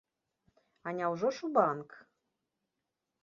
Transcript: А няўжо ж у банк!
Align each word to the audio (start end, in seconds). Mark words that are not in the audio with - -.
А 0.87 0.93
няўжо 0.99 1.27
ж 1.39 1.45
у 1.47 1.49
банк! 1.57 1.89